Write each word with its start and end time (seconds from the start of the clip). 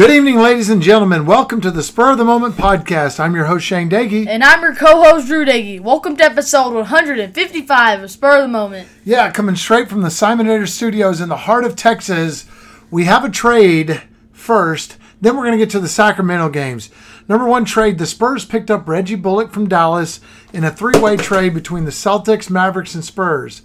Good 0.00 0.12
evening, 0.12 0.38
ladies 0.38 0.70
and 0.70 0.80
gentlemen. 0.80 1.26
Welcome 1.26 1.60
to 1.60 1.70
the 1.70 1.82
Spur 1.82 2.12
of 2.12 2.16
the 2.16 2.24
Moment 2.24 2.54
podcast. 2.54 3.20
I'm 3.20 3.34
your 3.34 3.44
host, 3.44 3.66
Shane 3.66 3.90
Dagey. 3.90 4.26
And 4.26 4.42
I'm 4.42 4.62
your 4.62 4.74
co-host 4.74 5.26
Drew 5.26 5.44
Dagey. 5.44 5.78
Welcome 5.78 6.16
to 6.16 6.24
episode 6.24 6.72
155 6.72 8.02
of 8.02 8.10
Spur 8.10 8.36
of 8.36 8.42
the 8.44 8.48
Moment. 8.48 8.88
Yeah, 9.04 9.30
coming 9.30 9.56
straight 9.56 9.90
from 9.90 10.00
the 10.00 10.08
Simonator 10.08 10.66
Studios 10.66 11.20
in 11.20 11.28
the 11.28 11.36
heart 11.36 11.66
of 11.66 11.76
Texas. 11.76 12.46
We 12.90 13.04
have 13.04 13.26
a 13.26 13.30
trade 13.30 14.00
first, 14.32 14.96
then 15.20 15.36
we're 15.36 15.44
going 15.44 15.58
to 15.58 15.62
get 15.62 15.70
to 15.72 15.80
the 15.80 15.86
Sacramento 15.86 16.48
games. 16.48 16.88
Number 17.28 17.44
one 17.46 17.66
trade: 17.66 17.98
the 17.98 18.06
Spurs 18.06 18.46
picked 18.46 18.70
up 18.70 18.88
Reggie 18.88 19.16
Bullock 19.16 19.52
from 19.52 19.68
Dallas 19.68 20.20
in 20.54 20.64
a 20.64 20.70
three-way 20.70 21.18
trade 21.18 21.52
between 21.52 21.84
the 21.84 21.90
Celtics, 21.90 22.48
Mavericks, 22.48 22.94
and 22.94 23.04
Spurs. 23.04 23.60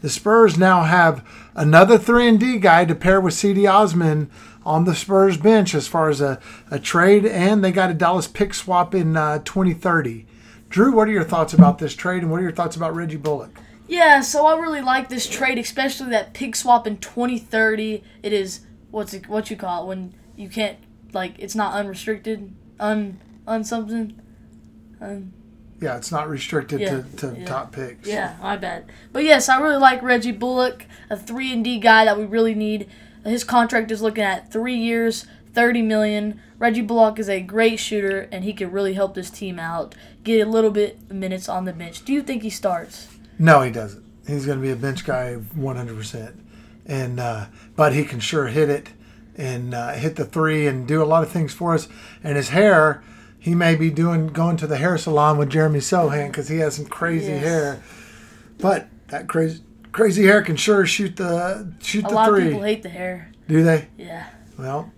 The 0.00 0.08
Spurs 0.08 0.56
now 0.56 0.84
have 0.84 1.26
another 1.54 1.98
three 1.98 2.26
and 2.28 2.40
D 2.40 2.58
guy 2.58 2.84
to 2.84 2.94
pair 2.94 3.20
with 3.20 3.34
Cedi 3.34 3.70
Osman 3.70 4.30
on 4.64 4.84
the 4.84 4.94
Spurs 4.94 5.36
bench 5.36 5.74
as 5.74 5.86
far 5.86 6.08
as 6.08 6.20
a, 6.20 6.40
a 6.70 6.78
trade, 6.78 7.26
and 7.26 7.62
they 7.62 7.72
got 7.72 7.90
a 7.90 7.94
Dallas 7.94 8.26
pick 8.26 8.54
swap 8.54 8.94
in 8.94 9.16
uh, 9.16 9.38
2030. 9.40 10.26
Drew, 10.68 10.92
what 10.92 11.08
are 11.08 11.12
your 11.12 11.24
thoughts 11.24 11.52
about 11.52 11.78
this 11.78 11.94
trade, 11.94 12.22
and 12.22 12.30
what 12.30 12.40
are 12.40 12.44
your 12.44 12.52
thoughts 12.52 12.76
about 12.76 12.94
Reggie 12.94 13.16
Bullock? 13.16 13.58
Yeah, 13.88 14.20
so 14.20 14.46
I 14.46 14.56
really 14.56 14.82
like 14.82 15.08
this 15.08 15.28
trade, 15.28 15.58
especially 15.58 16.10
that 16.10 16.32
pick 16.32 16.54
swap 16.54 16.86
in 16.86 16.98
2030. 16.98 18.04
It 18.22 18.32
is 18.32 18.60
what's 18.90 19.12
it, 19.12 19.28
what 19.28 19.50
you 19.50 19.56
call 19.56 19.84
it 19.84 19.88
when 19.88 20.14
you 20.36 20.48
can't 20.48 20.78
like 21.12 21.34
it's 21.38 21.56
not 21.56 21.74
unrestricted, 21.74 22.54
un 22.78 23.20
un 23.46 23.64
something. 23.64 24.20
Un, 25.00 25.32
yeah, 25.80 25.96
it's 25.96 26.12
not 26.12 26.28
restricted 26.28 26.80
Yeah, 26.80 27.02
to, 27.02 27.16
to 27.16 27.36
yeah. 27.38 27.46
top 27.46 27.72
picks. 27.72 28.08
Yeah, 28.08 28.36
I 28.42 28.56
bet. 28.56 28.86
But 29.12 29.24
yes, 29.24 29.48
I 29.48 29.60
really 29.60 29.78
like 29.78 30.02
Reggie 30.02 30.32
Bullock, 30.32 30.86
a 31.08 31.16
three 31.16 31.52
and 31.52 31.64
D 31.64 31.78
guy 31.78 32.04
that 32.04 32.18
we 32.18 32.24
really 32.24 32.54
need. 32.54 32.88
His 33.24 33.44
contract 33.44 33.90
is 33.90 34.02
looking 34.02 34.24
at 34.24 34.52
three 34.52 34.76
years, 34.76 35.26
thirty 35.54 35.82
million. 35.82 36.40
Reggie 36.58 36.82
Bullock 36.82 37.18
is 37.18 37.28
a 37.28 37.40
great 37.40 37.78
shooter, 37.78 38.28
and 38.30 38.44
he 38.44 38.52
could 38.52 38.72
really 38.72 38.94
help 38.94 39.14
this 39.14 39.30
team 39.30 39.58
out. 39.58 39.94
Get 40.24 40.46
a 40.46 40.50
little 40.50 40.70
bit 40.70 40.98
of 41.08 41.16
minutes 41.16 41.48
on 41.48 41.64
the 41.64 41.72
bench. 41.72 42.04
Do 42.04 42.12
you 42.12 42.22
think 42.22 42.42
he 42.42 42.50
starts? 42.50 43.08
No, 43.38 43.62
he 43.62 43.70
doesn't. 43.70 44.04
He's 44.26 44.44
going 44.44 44.58
to 44.58 44.62
be 44.62 44.70
a 44.70 44.76
bench 44.76 45.04
guy 45.04 45.38
100%. 45.56 46.34
And 46.86 47.18
uh, 47.20 47.46
but 47.76 47.94
he 47.94 48.04
can 48.04 48.20
sure 48.20 48.48
hit 48.48 48.68
it 48.68 48.90
and 49.36 49.74
uh, 49.74 49.92
hit 49.92 50.16
the 50.16 50.24
three 50.24 50.66
and 50.66 50.86
do 50.86 51.02
a 51.02 51.04
lot 51.04 51.22
of 51.22 51.30
things 51.30 51.52
for 51.54 51.74
us. 51.74 51.88
And 52.22 52.36
his 52.36 52.50
hair, 52.50 53.02
he 53.40 53.54
may 53.54 53.74
be 53.74 53.90
doing 53.90 54.28
going 54.28 54.56
to 54.58 54.66
the 54.68 54.76
hair 54.76 54.96
salon 54.98 55.38
with 55.38 55.50
Jeremy 55.50 55.80
Sochan 55.80 56.28
because 56.28 56.48
he 56.48 56.58
has 56.58 56.76
some 56.76 56.86
crazy 56.86 57.32
Yes. 57.32 57.42
hair. 57.42 57.82
But 58.58 58.88
that 59.08 59.26
crazy 59.28 59.62
crazy 59.92 60.26
hair 60.26 60.42
can 60.42 60.54
sure 60.56 60.86
shoot 60.86 61.16
the 61.16 61.72
shoot 61.80 62.04
A 62.04 62.08
the 62.08 62.14
lot 62.14 62.28
three. 62.28 62.42
of 62.42 62.48
people 62.52 62.62
hate 62.62 62.82
the 62.84 62.88
hair. 62.90 63.32
do 63.48 63.64
they? 63.64 63.88
Yeah. 63.98 64.26
Well, 64.58 64.92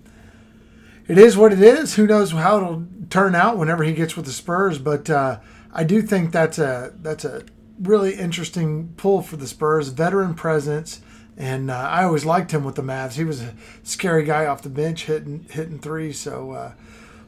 it 1.09 1.19
is 1.19 1.37
what 1.37 1.53
it 1.53 1.61
is. 1.61 1.95
Who 1.95 2.07
knows 2.07 2.33
how 2.33 2.57
it'll 2.59 2.85
turn 3.11 3.35
out 3.35 3.57
whenever 3.59 3.85
he 3.85 3.93
gets 3.93 4.17
with 4.17 4.27
the 4.27 4.33
Spurs? 4.33 4.79
But 4.79 5.09
uh, 5.09 5.39
I 5.73 5.85
do 5.85 6.03
think 6.03 6.33
that's 6.33 6.59
a 6.59 6.93
that's 7.01 7.25
a 7.25 7.45
really 7.81 8.15
interesting 8.15 8.93
pull 8.97 9.23
for 9.23 9.37
the 9.37 9.47
Spurs. 9.47 9.89
Veteran 9.89 10.35
presence, 10.35 11.01
and 11.37 11.71
uh, 11.71 11.75
I 11.77 12.05
always 12.05 12.25
liked 12.25 12.51
him 12.53 12.65
with 12.65 12.75
the 12.75 12.83
Mavs. 12.83 13.15
He 13.15 13.25
was 13.25 13.41
a 13.43 13.55
scary 13.83 14.25
guy 14.25 14.47
off 14.47 14.63
the 14.63 14.69
bench, 14.69 15.05
hitting 15.07 15.47
hitting 15.51 15.79
threes. 15.79 16.19
So 16.19 16.51
uh, 16.53 16.73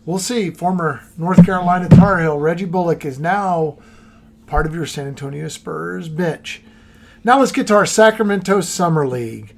we'll 0.07 0.19
see. 0.19 0.51
Former 0.51 1.03
North 1.17 1.45
Carolina 1.45 1.89
Tar 1.89 2.21
Heel 2.21 2.39
Reggie 2.39 2.65
Bullock 2.65 3.05
is 3.05 3.19
now 3.19 3.79
part 4.47 4.67
of 4.67 4.75
your 4.75 4.87
San 4.87 5.07
Antonio 5.07 5.49
Spurs 5.49 6.09
bench. 6.09 6.63
Now 7.23 7.41
let's 7.41 7.53
get 7.53 7.67
to 7.69 7.75
our 7.75 7.87
Sacramento 7.87 8.61
Summer 8.61 9.07
League. 9.07 9.57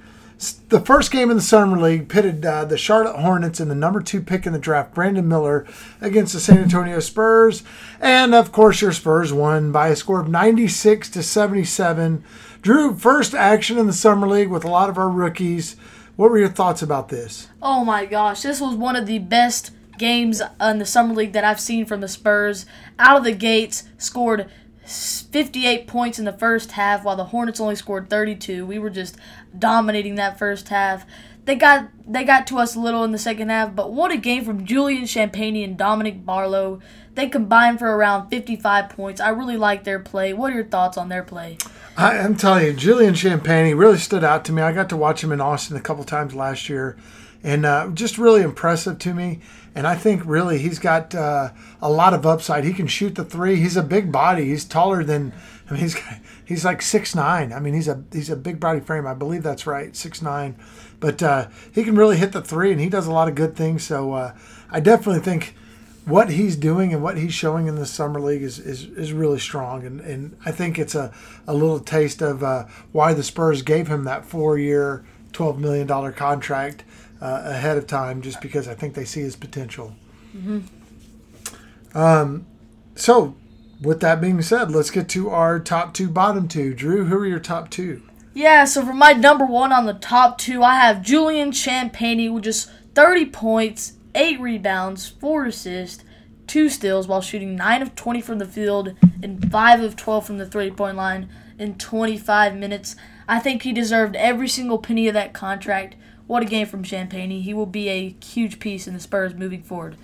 The 0.68 0.80
first 0.80 1.10
game 1.10 1.30
in 1.30 1.36
the 1.38 1.42
Summer 1.42 1.78
League 1.78 2.10
pitted 2.10 2.44
uh, 2.44 2.66
the 2.66 2.76
Charlotte 2.76 3.16
Hornets 3.16 3.58
and 3.58 3.70
the 3.70 3.74
number 3.74 4.02
two 4.02 4.20
pick 4.20 4.46
in 4.46 4.52
the 4.52 4.58
draft, 4.58 4.94
Brandon 4.94 5.26
Miller, 5.26 5.66
against 6.00 6.34
the 6.34 6.40
San 6.40 6.58
Antonio 6.58 7.00
Spurs. 7.00 7.62
And 8.00 8.34
of 8.34 8.52
course, 8.52 8.82
your 8.82 8.92
Spurs 8.92 9.32
won 9.32 9.72
by 9.72 9.88
a 9.88 9.96
score 9.96 10.20
of 10.20 10.28
96 10.28 11.08
to 11.10 11.22
77. 11.22 12.22
Drew, 12.60 12.94
first 12.94 13.34
action 13.34 13.78
in 13.78 13.86
the 13.86 13.94
Summer 13.94 14.28
League 14.28 14.50
with 14.50 14.64
a 14.64 14.68
lot 14.68 14.90
of 14.90 14.98
our 14.98 15.08
rookies. 15.08 15.76
What 16.16 16.30
were 16.30 16.38
your 16.38 16.48
thoughts 16.48 16.82
about 16.82 17.08
this? 17.08 17.48
Oh 17.62 17.84
my 17.84 18.04
gosh, 18.04 18.42
this 18.42 18.60
was 18.60 18.74
one 18.74 18.96
of 18.96 19.06
the 19.06 19.18
best 19.18 19.70
games 19.98 20.42
in 20.60 20.78
the 20.78 20.86
summer 20.86 21.14
league 21.14 21.32
that 21.32 21.44
I've 21.44 21.60
seen 21.60 21.86
from 21.86 22.00
the 22.00 22.08
Spurs. 22.08 22.66
Out 22.98 23.18
of 23.18 23.24
the 23.24 23.32
gates, 23.32 23.84
scored 23.98 24.48
58 24.86 25.86
points 25.86 26.18
in 26.18 26.24
the 26.24 26.32
first 26.32 26.72
half, 26.72 27.04
while 27.04 27.16
the 27.16 27.24
Hornets 27.24 27.60
only 27.60 27.74
scored 27.74 28.08
32. 28.08 28.64
We 28.64 28.78
were 28.78 28.90
just 28.90 29.16
dominating 29.58 30.14
that 30.14 30.38
first 30.38 30.68
half. 30.68 31.04
They 31.44 31.54
got 31.54 31.88
they 32.06 32.24
got 32.24 32.46
to 32.48 32.58
us 32.58 32.74
a 32.74 32.80
little 32.80 33.04
in 33.04 33.12
the 33.12 33.18
second 33.18 33.50
half, 33.50 33.74
but 33.74 33.92
what 33.92 34.10
a 34.10 34.16
game 34.16 34.44
from 34.44 34.64
Julian 34.64 35.04
Champagnie 35.04 35.64
and 35.64 35.76
Dominic 35.76 36.24
Barlow. 36.24 36.80
They 37.14 37.28
combined 37.28 37.78
for 37.78 37.96
around 37.96 38.28
55 38.28 38.90
points. 38.90 39.20
I 39.20 39.30
really 39.30 39.56
like 39.56 39.84
their 39.84 39.98
play. 39.98 40.32
What 40.32 40.52
are 40.52 40.56
your 40.56 40.64
thoughts 40.64 40.98
on 40.98 41.08
their 41.08 41.22
play? 41.22 41.56
I, 41.96 42.18
I'm 42.18 42.36
telling 42.36 42.66
you, 42.66 42.72
Julian 42.74 43.14
Champagnie 43.14 43.76
really 43.76 43.96
stood 43.96 44.22
out 44.22 44.44
to 44.46 44.52
me. 44.52 44.60
I 44.60 44.72
got 44.72 44.90
to 44.90 44.96
watch 44.96 45.24
him 45.24 45.32
in 45.32 45.40
Austin 45.40 45.76
a 45.76 45.80
couple 45.80 46.04
times 46.04 46.34
last 46.34 46.68
year, 46.68 46.96
and 47.42 47.64
uh, 47.64 47.88
just 47.94 48.18
really 48.18 48.42
impressive 48.42 48.98
to 48.98 49.14
me. 49.14 49.40
And 49.76 49.86
I 49.86 49.94
think 49.94 50.22
really 50.24 50.56
he's 50.56 50.78
got 50.78 51.14
uh, 51.14 51.50
a 51.82 51.90
lot 51.90 52.14
of 52.14 52.24
upside. 52.24 52.64
He 52.64 52.72
can 52.72 52.86
shoot 52.86 53.14
the 53.14 53.24
three. 53.24 53.56
He's 53.56 53.76
a 53.76 53.82
big 53.82 54.10
body. 54.10 54.46
He's 54.46 54.64
taller 54.64 55.04
than. 55.04 55.34
I 55.68 55.74
mean, 55.74 55.82
he's 55.82 55.96
he's 56.46 56.64
like 56.64 56.80
six 56.80 57.14
nine. 57.14 57.52
I 57.52 57.60
mean, 57.60 57.74
he's 57.74 57.86
a 57.86 58.02
he's 58.10 58.30
a 58.30 58.36
big 58.36 58.58
body 58.58 58.80
frame. 58.80 59.06
I 59.06 59.12
believe 59.12 59.42
that's 59.42 59.66
right, 59.66 59.94
six 59.94 60.22
nine. 60.22 60.56
But 60.98 61.22
uh, 61.22 61.48
he 61.72 61.84
can 61.84 61.94
really 61.94 62.16
hit 62.16 62.32
the 62.32 62.40
three, 62.40 62.72
and 62.72 62.80
he 62.80 62.88
does 62.88 63.06
a 63.06 63.12
lot 63.12 63.28
of 63.28 63.34
good 63.34 63.54
things. 63.54 63.84
So 63.84 64.14
uh, 64.14 64.34
I 64.70 64.80
definitely 64.80 65.20
think 65.20 65.54
what 66.06 66.30
he's 66.30 66.56
doing 66.56 66.94
and 66.94 67.02
what 67.02 67.18
he's 67.18 67.34
showing 67.34 67.66
in 67.66 67.74
the 67.74 67.84
summer 67.84 68.20
league 68.20 68.42
is, 68.42 68.60
is, 68.60 68.84
is 68.84 69.12
really 69.12 69.40
strong 69.40 69.84
and, 69.84 70.00
and 70.02 70.36
I 70.46 70.52
think 70.52 70.78
it's 70.78 70.94
a, 70.94 71.12
a 71.48 71.52
little 71.52 71.80
taste 71.80 72.22
of 72.22 72.44
uh, 72.44 72.66
why 72.92 73.12
the 73.12 73.24
Spurs 73.24 73.62
gave 73.62 73.88
him 73.88 74.04
that 74.04 74.24
four 74.24 74.56
year 74.56 75.04
twelve 75.32 75.58
million 75.58 75.84
dollar 75.84 76.12
contract 76.12 76.84
uh, 77.20 77.42
ahead 77.44 77.76
of 77.76 77.86
time 77.86 78.22
just 78.22 78.40
because 78.40 78.68
I 78.68 78.74
think 78.74 78.94
they 78.94 79.04
see 79.04 79.20
his 79.20 79.36
potential. 79.36 79.94
Um, 81.94 82.46
so 82.94 83.34
with 83.80 84.00
that 84.00 84.20
being 84.20 84.40
said, 84.42 84.70
let's 84.70 84.90
get 84.90 85.08
to 85.10 85.30
our 85.30 85.58
top 85.58 85.94
two, 85.94 86.08
bottom 86.08 86.48
two. 86.48 86.74
Drew, 86.74 87.04
who 87.04 87.16
are 87.16 87.26
your 87.26 87.40
top 87.40 87.70
two? 87.70 88.02
Yeah, 88.34 88.64
so 88.64 88.84
for 88.84 88.92
my 88.92 89.12
number 89.12 89.46
one 89.46 89.72
on 89.72 89.86
the 89.86 89.94
top 89.94 90.36
two, 90.36 90.62
I 90.62 90.74
have 90.74 91.00
Julian 91.02 91.52
Champagnie 91.52 92.30
with 92.30 92.44
just 92.44 92.70
30 92.94 93.26
points, 93.26 93.94
8 94.14 94.38
rebounds, 94.40 95.08
4 95.08 95.46
assists, 95.46 96.04
2 96.46 96.68
steals 96.68 97.08
while 97.08 97.22
shooting 97.22 97.56
9 97.56 97.82
of 97.82 97.94
20 97.94 98.20
from 98.20 98.38
the 98.38 98.46
field 98.46 98.94
and 99.22 99.50
5 99.50 99.82
of 99.82 99.96
12 99.96 100.26
from 100.26 100.38
the 100.38 100.46
three 100.46 100.70
point 100.70 100.96
line 100.96 101.28
in 101.58 101.78
25 101.78 102.54
minutes. 102.54 102.94
I 103.26 103.38
think 103.38 103.62
he 103.62 103.72
deserved 103.72 104.16
every 104.16 104.48
single 104.48 104.78
penny 104.78 105.08
of 105.08 105.14
that 105.14 105.32
contract. 105.32 105.96
What 106.26 106.42
a 106.42 106.46
game 106.46 106.66
from 106.66 106.82
Champagnie. 106.82 107.42
He 107.42 107.54
will 107.54 107.66
be 107.66 107.88
a 107.88 108.16
huge 108.24 108.58
piece 108.58 108.86
in 108.86 108.94
the 108.94 109.00
Spurs 109.00 109.34
moving 109.34 109.62
forward. 109.62 109.96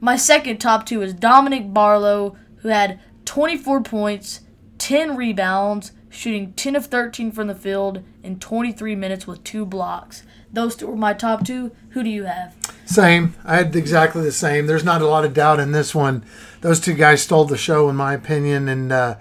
My 0.00 0.16
second 0.16 0.58
top 0.58 0.86
two 0.86 1.02
is 1.02 1.12
Dominic 1.14 1.72
Barlow, 1.72 2.36
who 2.56 2.68
had 2.68 3.00
24 3.24 3.82
points, 3.82 4.40
10 4.78 5.16
rebounds, 5.16 5.92
shooting 6.08 6.52
10 6.52 6.76
of 6.76 6.86
13 6.86 7.32
from 7.32 7.48
the 7.48 7.54
field 7.54 8.02
in 8.22 8.38
23 8.38 8.94
minutes 8.94 9.26
with 9.26 9.42
two 9.42 9.66
blocks. 9.66 10.22
Those 10.52 10.76
two 10.76 10.86
were 10.86 10.96
my 10.96 11.12
top 11.12 11.44
two. 11.44 11.72
Who 11.90 12.02
do 12.02 12.10
you 12.10 12.24
have? 12.24 12.54
Same. 12.86 13.34
I 13.44 13.56
had 13.56 13.74
exactly 13.74 14.22
the 14.22 14.32
same. 14.32 14.66
There's 14.66 14.84
not 14.84 15.02
a 15.02 15.06
lot 15.06 15.24
of 15.24 15.34
doubt 15.34 15.60
in 15.60 15.72
this 15.72 15.94
one. 15.94 16.24
Those 16.60 16.80
two 16.80 16.94
guys 16.94 17.22
stole 17.22 17.44
the 17.44 17.56
show, 17.56 17.88
in 17.88 17.96
my 17.96 18.14
opinion. 18.14 18.68
And 18.68 18.92
uh, 18.92 19.16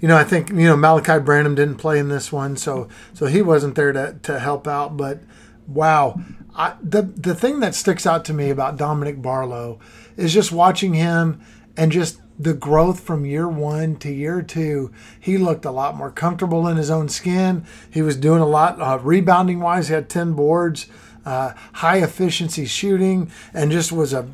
you 0.00 0.08
know, 0.08 0.16
I 0.16 0.24
think 0.24 0.50
you 0.50 0.66
know 0.66 0.76
Malachi 0.76 1.18
Branham 1.20 1.54
didn't 1.54 1.76
play 1.76 1.98
in 1.98 2.08
this 2.08 2.32
one, 2.32 2.56
so 2.56 2.88
so 3.14 3.26
he 3.26 3.40
wasn't 3.40 3.76
there 3.76 3.92
to, 3.92 4.16
to 4.24 4.38
help 4.40 4.66
out. 4.66 4.96
But 4.96 5.20
wow, 5.66 6.20
I, 6.54 6.74
the 6.82 7.02
the 7.02 7.34
thing 7.34 7.60
that 7.60 7.74
sticks 7.74 8.06
out 8.06 8.24
to 8.26 8.34
me 8.34 8.50
about 8.50 8.76
Dominic 8.76 9.20
Barlow 9.20 9.80
is 10.16 10.32
just 10.32 10.52
watching 10.52 10.94
him 10.94 11.40
and 11.76 11.90
just 11.90 12.20
the 12.38 12.54
growth 12.54 13.00
from 13.00 13.24
year 13.24 13.48
one 13.48 13.96
to 13.96 14.12
year 14.12 14.42
two, 14.42 14.92
he 15.18 15.38
looked 15.38 15.64
a 15.64 15.70
lot 15.70 15.96
more 15.96 16.10
comfortable 16.10 16.66
in 16.66 16.76
his 16.76 16.90
own 16.90 17.08
skin. 17.08 17.64
He 17.90 18.02
was 18.02 18.16
doing 18.16 18.40
a 18.40 18.46
lot 18.46 18.80
uh, 18.80 18.98
rebounding 19.00 19.60
wise. 19.60 19.88
He 19.88 19.94
had 19.94 20.08
10 20.08 20.32
boards, 20.32 20.86
uh, 21.24 21.52
high 21.74 21.98
efficiency 21.98 22.66
shooting, 22.66 23.30
and 23.52 23.70
just 23.70 23.92
was 23.92 24.12
a 24.12 24.28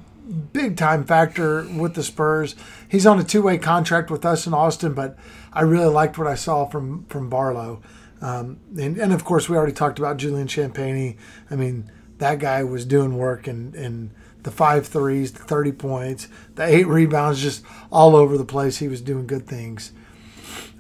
big 0.53 0.77
time 0.77 1.05
factor 1.05 1.67
with 1.77 1.95
the 1.95 2.03
Spurs. 2.03 2.55
He's 2.89 3.07
on 3.07 3.19
a 3.19 3.25
two 3.25 3.43
way 3.43 3.59
contract 3.59 4.11
with 4.11 4.25
us 4.25 4.47
in 4.47 4.55
Austin, 4.55 4.95
but 4.95 5.19
I 5.53 5.63
really 5.63 5.93
liked 5.93 6.17
what 6.17 6.27
I 6.27 6.37
saw 6.37 6.67
from, 6.67 7.05
from 7.07 7.29
Barlow. 7.29 7.83
Um, 8.21 8.61
and, 8.79 8.99
and 8.99 9.13
of 9.13 9.25
course, 9.25 9.49
we 9.49 9.57
already 9.57 9.73
talked 9.73 9.99
about 9.99 10.19
Julian 10.19 10.47
Champagnie. 10.47 11.17
I 11.51 11.57
mean, 11.57 11.91
that 12.19 12.39
guy 12.39 12.63
was 12.63 12.85
doing 12.85 13.17
work 13.17 13.47
and, 13.47 13.75
and 13.75 14.11
the 14.43 14.51
five 14.51 14.87
threes, 14.87 15.33
the 15.33 15.39
30 15.41 15.73
points, 15.73 16.29
the 16.55 16.65
eight 16.65 16.87
rebounds, 16.87 17.43
just 17.43 17.65
all 17.91 18.17
over 18.17 18.37
the 18.37 18.45
place. 18.45 18.79
He 18.79 18.89
was 18.89 19.01
doing 19.01 19.27
good 19.27 19.47
things. 19.47 19.93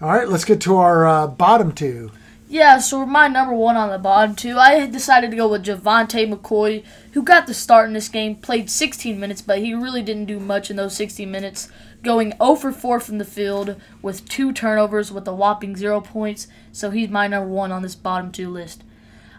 All 0.00 0.08
right, 0.08 0.28
let's 0.28 0.44
get 0.44 0.60
to 0.62 0.76
our 0.76 1.06
uh, 1.06 1.26
bottom 1.26 1.72
two. 1.72 2.10
Yeah, 2.48 2.78
so 2.78 3.06
my 3.06 3.28
number 3.28 3.54
one 3.54 3.76
on 3.76 3.90
the 3.90 3.98
bottom 3.98 4.34
two, 4.34 4.58
I 4.58 4.86
decided 4.86 5.30
to 5.30 5.36
go 5.36 5.46
with 5.46 5.64
Javante 5.64 6.28
McCoy, 6.28 6.84
who 7.12 7.22
got 7.22 7.46
the 7.46 7.54
start 7.54 7.86
in 7.86 7.92
this 7.92 8.08
game, 8.08 8.34
played 8.34 8.68
16 8.68 9.20
minutes, 9.20 9.40
but 9.40 9.60
he 9.60 9.72
really 9.72 10.02
didn't 10.02 10.24
do 10.24 10.40
much 10.40 10.68
in 10.68 10.76
those 10.76 10.96
16 10.96 11.30
minutes, 11.30 11.68
going 12.02 12.32
0 12.38 12.54
for 12.56 12.72
4 12.72 13.00
from 13.00 13.18
the 13.18 13.24
field 13.24 13.80
with 14.02 14.28
two 14.28 14.52
turnovers 14.52 15.12
with 15.12 15.26
a 15.28 15.34
whopping 15.34 15.76
zero 15.76 16.00
points. 16.00 16.48
So 16.72 16.90
he's 16.90 17.08
my 17.08 17.26
number 17.26 17.48
one 17.48 17.72
on 17.72 17.82
this 17.82 17.94
bottom 17.94 18.32
two 18.32 18.50
list. 18.50 18.82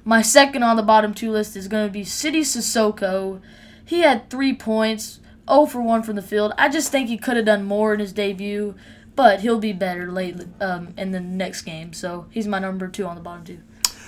My 0.03 0.21
second 0.21 0.63
on 0.63 0.77
the 0.77 0.83
bottom 0.83 1.13
two 1.13 1.31
list 1.31 1.55
is 1.55 1.67
going 1.67 1.87
to 1.87 1.91
be 1.91 2.03
Sidy 2.03 2.41
Cissoko. 2.41 3.39
He 3.85 4.01
had 4.01 4.29
three 4.29 4.53
points, 4.53 5.19
0 5.47 5.65
for 5.65 5.81
1 5.81 6.03
from 6.03 6.15
the 6.15 6.21
field. 6.21 6.53
I 6.57 6.69
just 6.69 6.91
think 6.91 7.07
he 7.07 7.17
could 7.17 7.35
have 7.35 7.45
done 7.45 7.63
more 7.63 7.93
in 7.93 7.99
his 7.99 8.13
debut, 8.13 8.75
but 9.15 9.41
he'll 9.41 9.59
be 9.59 9.73
better 9.73 10.11
late 10.11 10.37
um, 10.59 10.93
in 10.97 11.11
the 11.11 11.19
next 11.19 11.63
game. 11.63 11.93
So 11.93 12.27
he's 12.29 12.47
my 12.47 12.59
number 12.59 12.87
two 12.87 13.05
on 13.05 13.15
the 13.15 13.21
bottom 13.21 13.45
two. 13.45 13.59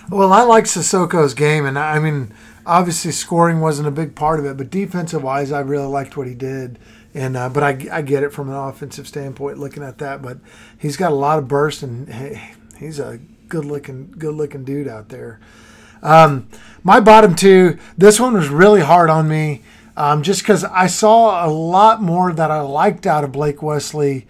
Well, 0.09 0.33
I 0.33 0.41
like 0.41 0.65
Cissoko's 0.65 1.33
game, 1.33 1.65
and 1.65 1.79
I 1.79 1.97
mean, 1.99 2.33
obviously 2.65 3.11
scoring 3.11 3.61
wasn't 3.61 3.87
a 3.87 3.91
big 3.91 4.15
part 4.15 4.39
of 4.39 4.45
it, 4.45 4.57
but 4.57 4.69
defensive 4.69 5.23
wise, 5.23 5.51
I 5.51 5.61
really 5.61 5.87
liked 5.87 6.17
what 6.17 6.27
he 6.27 6.33
did. 6.33 6.77
And 7.13 7.37
uh, 7.37 7.49
but 7.49 7.63
I, 7.63 7.87
I 7.91 8.01
get 8.01 8.23
it 8.23 8.33
from 8.33 8.49
an 8.49 8.55
offensive 8.55 9.07
standpoint 9.07 9.59
looking 9.59 9.83
at 9.83 9.99
that. 9.99 10.21
But 10.21 10.39
he's 10.77 10.97
got 10.97 11.11
a 11.11 11.15
lot 11.15 11.37
of 11.37 11.47
burst, 11.47 11.83
and 11.83 12.09
hey, 12.09 12.53
he's 12.79 12.99
a 12.99 13.19
good 13.47 13.65
looking 13.65 14.13
good 14.17 14.33
looking 14.33 14.63
dude 14.63 14.87
out 14.87 15.09
there. 15.09 15.39
Um, 16.01 16.49
my 16.83 16.99
bottom 16.99 17.35
two, 17.35 17.77
this 17.97 18.19
one 18.19 18.33
was 18.33 18.49
really 18.49 18.81
hard 18.81 19.09
on 19.09 19.27
me 19.29 19.61
um, 19.95 20.23
just 20.23 20.41
because 20.41 20.63
I 20.63 20.87
saw 20.87 21.45
a 21.45 21.49
lot 21.49 22.01
more 22.01 22.33
that 22.33 22.51
I 22.51 22.61
liked 22.61 23.05
out 23.05 23.23
of 23.23 23.31
Blake 23.31 23.61
Wesley 23.61 24.27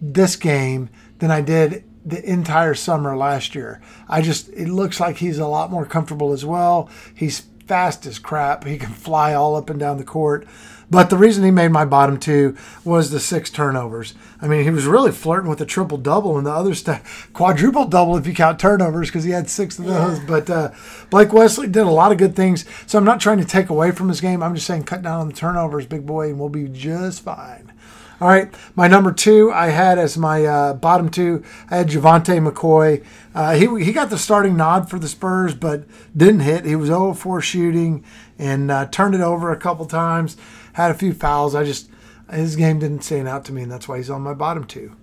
this 0.00 0.36
game 0.36 0.90
than 1.18 1.30
I 1.30 1.40
did 1.40 1.84
the 2.04 2.22
entire 2.28 2.74
summer 2.74 3.16
last 3.16 3.54
year. 3.54 3.80
I 4.08 4.22
just, 4.22 4.48
it 4.50 4.68
looks 4.68 5.00
like 5.00 5.16
he's 5.18 5.38
a 5.38 5.46
lot 5.46 5.70
more 5.70 5.84
comfortable 5.84 6.32
as 6.32 6.44
well. 6.44 6.88
He's 7.14 7.40
fast 7.66 8.06
as 8.06 8.18
crap. 8.18 8.64
He 8.64 8.78
can 8.78 8.92
fly 8.92 9.34
all 9.34 9.56
up 9.56 9.70
and 9.70 9.78
down 9.78 9.98
the 9.98 10.04
court. 10.04 10.46
But 10.88 11.10
the 11.10 11.16
reason 11.16 11.44
he 11.44 11.50
made 11.50 11.72
my 11.72 11.84
bottom 11.84 12.18
two 12.18 12.56
was 12.84 13.10
the 13.10 13.18
six 13.18 13.50
turnovers. 13.50 14.14
I 14.40 14.46
mean, 14.46 14.62
he 14.62 14.70
was 14.70 14.86
really 14.86 15.10
flirting 15.10 15.50
with 15.50 15.60
a 15.60 15.66
triple 15.66 15.98
double 15.98 16.38
and 16.38 16.46
the 16.46 16.52
other 16.52 16.74
stuff, 16.74 17.28
quadruple 17.32 17.86
double 17.86 18.16
if 18.16 18.26
you 18.26 18.34
count 18.34 18.60
turnovers 18.60 19.08
because 19.08 19.24
he 19.24 19.32
had 19.32 19.50
six 19.50 19.78
of 19.78 19.86
those. 19.86 20.18
Yeah. 20.20 20.24
But 20.26 20.50
uh, 20.50 20.70
Blake 21.10 21.32
Wesley 21.32 21.66
did 21.66 21.82
a 21.82 21.90
lot 21.90 22.12
of 22.12 22.18
good 22.18 22.36
things. 22.36 22.64
So 22.86 22.98
I'm 22.98 23.04
not 23.04 23.20
trying 23.20 23.38
to 23.38 23.44
take 23.44 23.68
away 23.68 23.90
from 23.90 24.08
his 24.08 24.20
game. 24.20 24.42
I'm 24.42 24.54
just 24.54 24.66
saying 24.66 24.84
cut 24.84 25.02
down 25.02 25.20
on 25.20 25.28
the 25.28 25.34
turnovers, 25.34 25.86
big 25.86 26.06
boy, 26.06 26.28
and 26.28 26.38
we'll 26.38 26.48
be 26.50 26.68
just 26.68 27.22
fine. 27.22 27.72
All 28.18 28.28
right, 28.28 28.48
my 28.74 28.88
number 28.88 29.12
two 29.12 29.52
I 29.52 29.66
had 29.66 29.98
as 29.98 30.16
my 30.16 30.42
uh, 30.46 30.72
bottom 30.72 31.10
two. 31.10 31.44
I 31.70 31.76
had 31.76 31.88
Javante 31.88 32.50
McCoy. 32.50 33.04
Uh, 33.34 33.54
he 33.54 33.84
he 33.84 33.92
got 33.92 34.08
the 34.08 34.16
starting 34.16 34.56
nod 34.56 34.88
for 34.88 34.98
the 34.98 35.08
Spurs, 35.08 35.54
but 35.54 35.84
didn't 36.16 36.40
hit. 36.40 36.64
He 36.64 36.76
was 36.76 36.86
0 36.86 37.12
4 37.12 37.42
shooting 37.42 38.04
and 38.38 38.70
uh, 38.70 38.86
turned 38.86 39.14
it 39.14 39.20
over 39.20 39.52
a 39.52 39.56
couple 39.58 39.84
times 39.84 40.38
had 40.76 40.90
a 40.90 40.94
few 40.94 41.14
fouls. 41.14 41.54
I 41.54 41.64
just 41.64 41.88
his 42.30 42.54
game 42.54 42.78
didn't 42.78 43.02
stand 43.02 43.26
out 43.26 43.46
to 43.46 43.52
me, 43.52 43.62
and 43.62 43.72
that's 43.72 43.88
why 43.88 43.96
he's 43.96 44.10
on 44.10 44.20
my 44.20 44.34
bottom 44.34 44.64
two. 44.64 44.94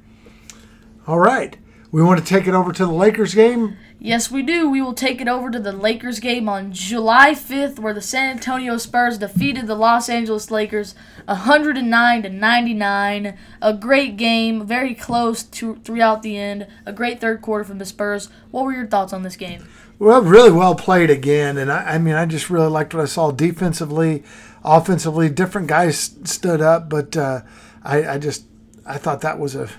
All 1.07 1.17
right, 1.17 1.57
we 1.91 2.03
want 2.03 2.19
to 2.19 2.25
take 2.25 2.47
it 2.47 2.53
over 2.53 2.71
to 2.71 2.85
the 2.85 2.91
Lakers 2.91 3.33
game. 3.33 3.75
Yes, 3.97 4.29
we 4.29 4.43
do. 4.43 4.69
We 4.69 4.83
will 4.83 4.93
take 4.93 5.19
it 5.19 5.27
over 5.27 5.49
to 5.49 5.59
the 5.59 5.71
Lakers 5.71 6.19
game 6.19 6.47
on 6.47 6.73
July 6.73 7.31
5th, 7.31 7.79
where 7.79 7.93
the 7.93 8.01
San 8.01 8.35
Antonio 8.35 8.77
Spurs 8.77 9.17
defeated 9.17 9.65
the 9.65 9.73
Los 9.73 10.09
Angeles 10.09 10.51
Lakers 10.51 10.93
109 11.25 12.23
to 12.23 12.29
99. 12.29 13.37
A 13.61 13.73
great 13.73 14.15
game, 14.15 14.67
very 14.67 14.93
close 14.93 15.41
to 15.41 15.77
throughout 15.77 16.21
the 16.21 16.37
end. 16.37 16.67
A 16.85 16.93
great 16.93 17.19
third 17.19 17.41
quarter 17.41 17.63
from 17.63 17.79
the 17.79 17.85
Spurs. 17.85 18.29
What 18.51 18.65
were 18.65 18.73
your 18.73 18.85
thoughts 18.85 19.13
on 19.13 19.23
this 19.23 19.37
game? 19.37 19.67
Well, 19.97 20.21
really 20.21 20.51
well 20.51 20.75
played 20.75 21.09
again, 21.09 21.57
and 21.57 21.71
I, 21.71 21.95
I 21.95 21.97
mean, 21.97 22.15
I 22.15 22.25
just 22.25 22.49
really 22.51 22.69
liked 22.69 22.93
what 22.93 23.01
I 23.01 23.05
saw 23.05 23.31
defensively 23.31 24.23
offensively, 24.63 25.29
different 25.29 25.67
guys 25.67 26.15
stood 26.23 26.61
up, 26.61 26.89
but 26.89 27.15
uh, 27.17 27.41
I, 27.83 28.13
I, 28.13 28.17
just 28.17 28.45
I 28.85 28.97
thought 28.97 29.21
that 29.21 29.39
was 29.39 29.55
a 29.55 29.69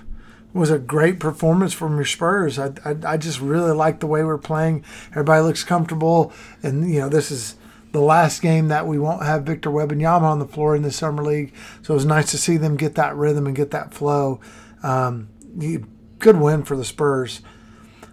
was 0.53 0.69
a 0.71 0.79
great 0.79 1.19
performance 1.19 1.73
from 1.73 1.95
your 1.95 2.05
Spurs. 2.05 2.57
I, 2.57 2.71
I, 2.85 2.95
I 3.05 3.17
just 3.17 3.41
really 3.41 3.73
like 3.73 3.99
the 3.99 4.07
way 4.07 4.23
we're 4.23 4.37
playing. 4.37 4.85
Everybody 5.11 5.41
looks 5.41 5.65
comfortable, 5.65 6.31
and 6.63 6.89
you 6.89 7.01
know 7.01 7.09
this 7.09 7.29
is 7.29 7.55
the 7.91 8.01
last 8.01 8.41
game 8.41 8.67
that 8.69 8.87
we 8.87 8.99
won't 8.99 9.23
have 9.23 9.43
Victor 9.43 9.69
Wembanyama 9.69 10.21
on 10.21 10.39
the 10.39 10.47
floor 10.47 10.75
in 10.75 10.81
the 10.81 10.91
summer 10.91 11.23
league. 11.23 11.53
So 11.81 11.93
it 11.93 11.95
was 11.95 12.05
nice 12.05 12.31
to 12.31 12.37
see 12.37 12.57
them 12.57 12.77
get 12.77 12.95
that 12.95 13.15
rhythm 13.15 13.47
and 13.47 13.55
get 13.55 13.71
that 13.71 13.93
flow. 13.93 14.39
Um, 14.83 15.29
good 16.19 16.37
win 16.37 16.63
for 16.63 16.75
the 16.75 16.85
Spurs. 16.85 17.41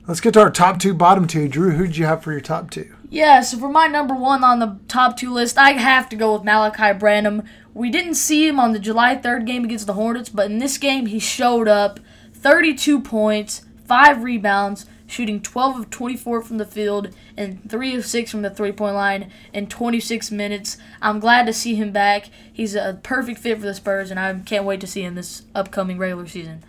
Let's 0.06 0.20
get 0.20 0.34
to 0.34 0.40
our 0.40 0.50
top 0.50 0.78
two, 0.78 0.94
bottom 0.94 1.26
two. 1.26 1.48
Drew, 1.48 1.70
who 1.72 1.86
did 1.86 1.96
you 1.96 2.06
have 2.06 2.22
for 2.22 2.32
your 2.32 2.40
top 2.40 2.70
two? 2.70 2.94
Yeah, 3.12 3.42
so 3.42 3.58
for 3.58 3.68
my 3.68 3.88
number 3.88 4.14
one 4.14 4.42
on 4.42 4.58
the 4.58 4.78
top 4.88 5.18
two 5.18 5.34
list, 5.34 5.58
I 5.58 5.72
have 5.72 6.08
to 6.08 6.16
go 6.16 6.32
with 6.32 6.44
Malachi 6.44 6.98
Branham. 6.98 7.42
We 7.74 7.90
didn't 7.90 8.14
see 8.14 8.48
him 8.48 8.58
on 8.58 8.72
the 8.72 8.78
July 8.78 9.16
3rd 9.16 9.44
game 9.44 9.64
against 9.66 9.86
the 9.86 9.92
Hornets, 9.92 10.30
but 10.30 10.50
in 10.50 10.60
this 10.60 10.78
game, 10.78 11.04
he 11.04 11.18
showed 11.18 11.68
up 11.68 12.00
32 12.32 13.02
points, 13.02 13.66
5 13.84 14.22
rebounds, 14.22 14.86
shooting 15.06 15.42
12 15.42 15.80
of 15.80 15.90
24 15.90 16.40
from 16.40 16.56
the 16.56 16.64
field 16.64 17.10
and 17.36 17.70
3 17.70 17.96
of 17.96 18.06
6 18.06 18.30
from 18.30 18.40
the 18.40 18.48
three 18.48 18.72
point 18.72 18.94
line 18.94 19.30
in 19.52 19.66
26 19.66 20.30
minutes. 20.30 20.78
I'm 21.02 21.20
glad 21.20 21.44
to 21.44 21.52
see 21.52 21.74
him 21.74 21.92
back. 21.92 22.30
He's 22.50 22.74
a 22.74 22.98
perfect 23.02 23.40
fit 23.40 23.58
for 23.58 23.66
the 23.66 23.74
Spurs, 23.74 24.10
and 24.10 24.18
I 24.18 24.32
can't 24.38 24.64
wait 24.64 24.80
to 24.80 24.86
see 24.86 25.02
him 25.02 25.16
this 25.16 25.42
upcoming 25.54 25.98
regular 25.98 26.26
season. 26.26 26.64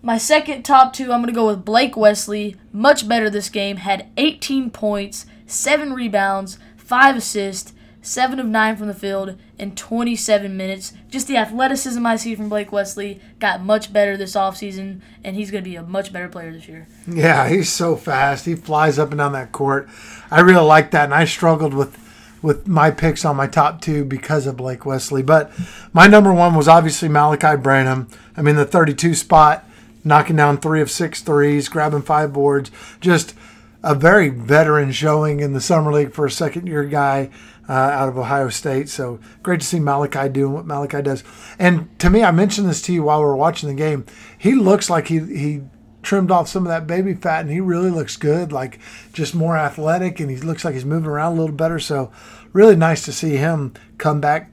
My 0.00 0.16
second 0.16 0.62
top 0.62 0.92
two, 0.92 1.12
I'm 1.12 1.20
going 1.20 1.26
to 1.26 1.32
go 1.32 1.48
with 1.48 1.64
Blake 1.64 1.96
Wesley. 1.96 2.56
Much 2.72 3.08
better 3.08 3.28
this 3.28 3.48
game. 3.48 3.78
Had 3.78 4.08
18 4.16 4.70
points, 4.70 5.26
7 5.46 5.92
rebounds, 5.92 6.58
5 6.76 7.16
assists, 7.16 7.72
7 8.00 8.38
of 8.38 8.46
9 8.46 8.76
from 8.76 8.86
the 8.86 8.94
field 8.94 9.36
in 9.58 9.74
27 9.74 10.56
minutes. 10.56 10.92
Just 11.10 11.26
the 11.26 11.36
athleticism 11.36 12.06
I 12.06 12.14
see 12.14 12.36
from 12.36 12.48
Blake 12.48 12.70
Wesley 12.70 13.20
got 13.40 13.60
much 13.60 13.92
better 13.92 14.16
this 14.16 14.36
offseason, 14.36 15.00
and 15.24 15.34
he's 15.34 15.50
going 15.50 15.64
to 15.64 15.68
be 15.68 15.76
a 15.76 15.82
much 15.82 16.12
better 16.12 16.28
player 16.28 16.52
this 16.52 16.68
year. 16.68 16.86
Yeah, 17.08 17.48
he's 17.48 17.70
so 17.70 17.96
fast. 17.96 18.44
He 18.44 18.54
flies 18.54 19.00
up 19.00 19.10
and 19.10 19.18
down 19.18 19.32
that 19.32 19.50
court. 19.50 19.88
I 20.30 20.40
really 20.40 20.64
like 20.64 20.92
that, 20.92 21.04
and 21.04 21.14
I 21.14 21.24
struggled 21.24 21.74
with 21.74 21.98
with 22.40 22.68
my 22.68 22.88
picks 22.88 23.24
on 23.24 23.34
my 23.34 23.48
top 23.48 23.80
two 23.80 24.04
because 24.04 24.46
of 24.46 24.56
Blake 24.56 24.86
Wesley. 24.86 25.24
But 25.24 25.50
my 25.92 26.06
number 26.06 26.32
one 26.32 26.54
was 26.54 26.68
obviously 26.68 27.08
Malachi 27.08 27.56
Branham. 27.56 28.06
I 28.36 28.42
mean, 28.42 28.54
the 28.54 28.64
32 28.64 29.16
spot 29.16 29.67
knocking 30.08 30.36
down 30.36 30.58
three 30.58 30.80
of 30.80 30.90
six 30.90 31.22
threes, 31.22 31.68
grabbing 31.68 32.02
five 32.02 32.32
boards. 32.32 32.70
Just 33.00 33.34
a 33.82 33.94
very 33.94 34.28
veteran 34.28 34.90
showing 34.90 35.40
in 35.40 35.52
the 35.52 35.60
summer 35.60 35.92
league 35.92 36.12
for 36.12 36.26
a 36.26 36.30
second 36.30 36.66
year 36.66 36.84
guy 36.84 37.30
uh, 37.68 37.72
out 37.72 38.08
of 38.08 38.18
Ohio 38.18 38.48
State. 38.48 38.88
So 38.88 39.20
great 39.42 39.60
to 39.60 39.66
see 39.66 39.78
Malachi 39.78 40.28
doing 40.28 40.52
what 40.52 40.66
Malachi 40.66 41.02
does. 41.02 41.22
And 41.58 41.96
to 42.00 42.10
me, 42.10 42.24
I 42.24 42.30
mentioned 42.30 42.68
this 42.68 42.82
to 42.82 42.92
you 42.92 43.04
while 43.04 43.20
we 43.20 43.26
were 43.26 43.36
watching 43.36 43.68
the 43.68 43.74
game. 43.74 44.06
He 44.36 44.54
looks 44.54 44.90
like 44.90 45.08
he 45.08 45.18
he 45.18 45.62
trimmed 46.02 46.30
off 46.30 46.48
some 46.48 46.64
of 46.64 46.70
that 46.70 46.86
baby 46.86 47.12
fat, 47.14 47.42
and 47.42 47.50
he 47.50 47.60
really 47.60 47.90
looks 47.90 48.16
good. 48.16 48.52
Like 48.52 48.78
just 49.12 49.34
more 49.34 49.56
athletic, 49.56 50.18
and 50.18 50.30
he 50.30 50.36
looks 50.38 50.64
like 50.64 50.74
he's 50.74 50.84
moving 50.84 51.10
around 51.10 51.32
a 51.36 51.40
little 51.40 51.54
better. 51.54 51.78
So 51.78 52.10
really 52.52 52.76
nice 52.76 53.04
to 53.04 53.12
see 53.12 53.36
him 53.36 53.74
come 53.98 54.20
back 54.20 54.50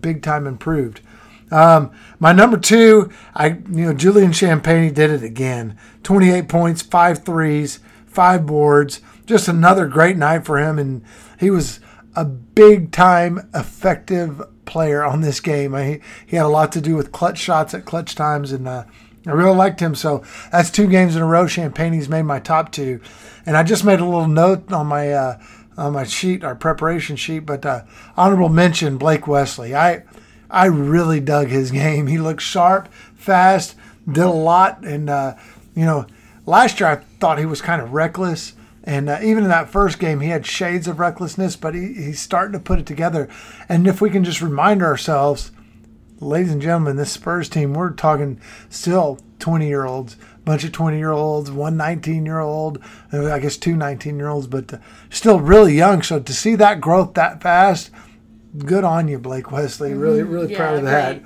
big 0.00 0.22
time 0.22 0.46
improved. 0.46 1.00
Um, 1.50 1.90
my 2.18 2.32
number 2.32 2.58
two, 2.58 3.10
I 3.34 3.48
you 3.48 3.86
know 3.86 3.94
Julian 3.94 4.32
Champagnie 4.32 4.92
did 4.92 5.10
it 5.10 5.22
again. 5.22 5.78
28 6.02 6.48
points, 6.48 6.82
five 6.82 7.24
threes, 7.24 7.80
five 8.06 8.46
boards. 8.46 9.00
Just 9.26 9.48
another 9.48 9.86
great 9.86 10.16
night 10.16 10.44
for 10.44 10.58
him, 10.58 10.78
and 10.78 11.04
he 11.38 11.50
was 11.50 11.80
a 12.14 12.24
big 12.24 12.90
time 12.90 13.48
effective 13.54 14.42
player 14.64 15.04
on 15.04 15.20
this 15.20 15.40
game. 15.40 15.74
I, 15.74 16.00
he 16.26 16.36
had 16.36 16.46
a 16.46 16.48
lot 16.48 16.72
to 16.72 16.80
do 16.80 16.94
with 16.96 17.12
clutch 17.12 17.38
shots 17.38 17.74
at 17.74 17.84
clutch 17.84 18.14
times, 18.14 18.52
and 18.52 18.66
uh, 18.66 18.84
I 19.26 19.30
really 19.30 19.54
liked 19.54 19.80
him. 19.80 19.94
So 19.94 20.22
that's 20.50 20.70
two 20.70 20.86
games 20.86 21.16
in 21.16 21.22
a 21.22 21.26
row. 21.26 21.44
Champagnie's 21.44 22.08
made 22.08 22.22
my 22.22 22.40
top 22.40 22.72
two, 22.72 23.00
and 23.46 23.56
I 23.56 23.62
just 23.62 23.84
made 23.84 24.00
a 24.00 24.04
little 24.04 24.28
note 24.28 24.72
on 24.72 24.86
my 24.86 25.12
uh, 25.12 25.40
on 25.76 25.92
my 25.92 26.04
sheet, 26.04 26.44
our 26.44 26.54
preparation 26.54 27.16
sheet. 27.16 27.40
But 27.40 27.64
uh, 27.66 27.84
honorable 28.16 28.48
mention 28.48 28.98
Blake 28.98 29.26
Wesley. 29.26 29.74
I 29.74 30.04
I 30.50 30.66
really 30.66 31.20
dug 31.20 31.48
his 31.48 31.70
game. 31.70 32.06
He 32.06 32.18
looked 32.18 32.42
sharp, 32.42 32.88
fast, 33.14 33.76
did 34.10 34.24
a 34.24 34.30
lot, 34.30 34.84
and 34.84 35.10
uh, 35.10 35.36
you 35.74 35.84
know, 35.84 36.06
last 36.46 36.80
year 36.80 36.88
I 36.88 36.96
thought 37.20 37.38
he 37.38 37.46
was 37.46 37.60
kind 37.60 37.82
of 37.82 37.92
reckless. 37.92 38.54
And 38.84 39.10
uh, 39.10 39.18
even 39.22 39.44
in 39.44 39.50
that 39.50 39.68
first 39.68 39.98
game, 39.98 40.20
he 40.20 40.30
had 40.30 40.46
shades 40.46 40.88
of 40.88 40.98
recklessness, 40.98 41.56
but 41.56 41.74
he, 41.74 41.92
he's 41.92 42.20
starting 42.20 42.54
to 42.54 42.58
put 42.58 42.78
it 42.78 42.86
together. 42.86 43.28
And 43.68 43.86
if 43.86 44.00
we 44.00 44.08
can 44.08 44.24
just 44.24 44.40
remind 44.40 44.82
ourselves, 44.82 45.50
ladies 46.20 46.52
and 46.52 46.62
gentlemen, 46.62 46.96
this 46.96 47.12
Spurs 47.12 47.50
team, 47.50 47.74
we're 47.74 47.90
talking 47.90 48.40
still 48.70 49.18
20 49.40 49.68
year 49.68 49.84
olds, 49.84 50.16
bunch 50.44 50.64
of 50.64 50.72
20 50.72 50.96
year 50.96 51.12
olds, 51.12 51.50
one 51.50 51.76
19 51.76 52.24
year 52.24 52.40
old, 52.40 52.82
I 53.12 53.38
guess 53.38 53.58
two 53.58 53.76
19 53.76 54.16
year 54.16 54.28
olds, 54.28 54.46
but 54.46 54.72
uh, 54.72 54.78
still 55.10 55.38
really 55.38 55.74
young. 55.74 56.00
So 56.02 56.18
to 56.18 56.32
see 56.32 56.54
that 56.54 56.80
growth 56.80 57.12
that 57.14 57.42
fast, 57.42 57.90
good 58.56 58.84
on 58.84 59.08
you, 59.08 59.18
Blake 59.18 59.50
Wesley. 59.52 59.94
Really, 59.94 60.22
really 60.22 60.46
Mm-hmm. 60.46 60.52
Yeah, 60.52 60.58
proud 60.58 60.74
of 60.78 60.84
that. 60.84 61.22